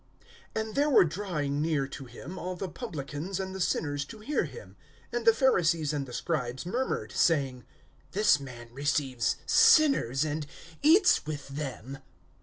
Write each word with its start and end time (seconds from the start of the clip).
AND 0.55 0.73
there 0.73 0.89
were 0.89 1.05
drawing 1.05 1.61
near 1.61 1.87
to 1.89 2.05
him 2.05 2.39
all 2.39 2.55
the 2.55 2.67
publicans 2.67 3.39
and 3.39 3.53
the 3.53 3.61
sinners 3.61 4.03
to 4.05 4.17
hear 4.17 4.45
him. 4.45 4.75
(2)And 5.13 5.25
the 5.25 5.33
Pharisees 5.35 5.93
and 5.93 6.07
the 6.07 6.11
scribes 6.11 6.65
murmured, 6.65 7.11
saying: 7.11 7.65
This 8.11 8.39
man 8.39 8.73
receives 8.73 9.35
sinners, 9.45 10.25
and 10.25 10.47
eats 10.81 11.27
with 11.27 11.49
them. 11.49 11.99